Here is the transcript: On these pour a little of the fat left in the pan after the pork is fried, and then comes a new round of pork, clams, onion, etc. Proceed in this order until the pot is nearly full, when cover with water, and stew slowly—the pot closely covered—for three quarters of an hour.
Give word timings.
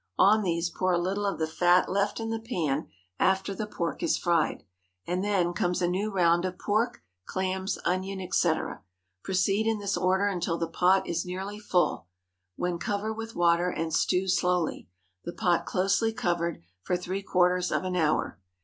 On 0.17 0.41
these 0.41 0.71
pour 0.71 0.91
a 0.93 0.97
little 0.97 1.27
of 1.27 1.37
the 1.37 1.45
fat 1.45 1.87
left 1.87 2.19
in 2.19 2.31
the 2.31 2.39
pan 2.39 2.87
after 3.19 3.53
the 3.53 3.67
pork 3.67 4.01
is 4.01 4.17
fried, 4.17 4.63
and 5.05 5.23
then 5.23 5.53
comes 5.53 5.79
a 5.79 5.87
new 5.87 6.09
round 6.09 6.43
of 6.43 6.57
pork, 6.57 7.03
clams, 7.27 7.77
onion, 7.85 8.19
etc. 8.19 8.81
Proceed 9.23 9.67
in 9.67 9.77
this 9.77 9.95
order 9.95 10.25
until 10.27 10.57
the 10.57 10.67
pot 10.67 11.05
is 11.05 11.23
nearly 11.23 11.59
full, 11.59 12.07
when 12.55 12.79
cover 12.79 13.13
with 13.13 13.35
water, 13.35 13.69
and 13.69 13.93
stew 13.93 14.27
slowly—the 14.27 15.33
pot 15.33 15.67
closely 15.67 16.11
covered—for 16.11 16.97
three 16.97 17.21
quarters 17.21 17.71
of 17.71 17.83
an 17.83 17.95
hour. 17.95 18.39